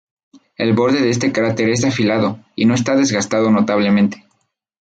[0.57, 4.25] El borde de este cráter es afilado y no está desgastado notablemente.